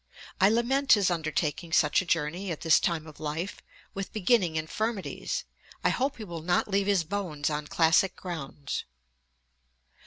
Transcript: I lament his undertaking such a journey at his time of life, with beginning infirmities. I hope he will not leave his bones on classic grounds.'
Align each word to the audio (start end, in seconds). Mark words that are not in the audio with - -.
I 0.39 0.49
lament 0.49 0.93
his 0.93 1.11
undertaking 1.11 1.71
such 1.71 2.01
a 2.01 2.07
journey 2.07 2.49
at 2.51 2.63
his 2.63 2.79
time 2.79 3.05
of 3.05 3.19
life, 3.19 3.61
with 3.93 4.11
beginning 4.11 4.55
infirmities. 4.55 5.43
I 5.83 5.89
hope 5.89 6.17
he 6.17 6.23
will 6.23 6.41
not 6.41 6.67
leave 6.67 6.87
his 6.87 7.03
bones 7.03 7.51
on 7.51 7.67
classic 7.67 8.15
grounds.' 8.15 8.85